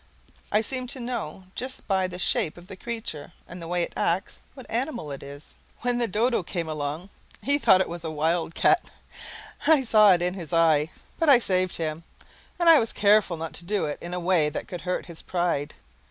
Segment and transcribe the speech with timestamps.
[0.51, 3.93] I seem to know just by the shape of the creature and the way it
[3.95, 5.53] acts what animal it is.
[5.81, 7.09] When the dodo came along
[7.43, 8.89] he thought it was a wildcat
[9.67, 10.89] I saw it in his eye.
[11.19, 12.03] But I saved him.
[12.59, 15.21] And I was careful not to do it in a way that could hurt his
[15.21, 15.75] pride.